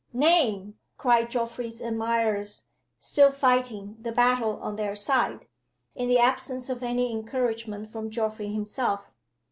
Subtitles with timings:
[0.13, 2.63] "Name!" cried Geoffrey's admirers,
[2.97, 5.45] still fighting the battle on their side,
[5.93, 9.13] in the absence of any encouragement from Geoffrey himself.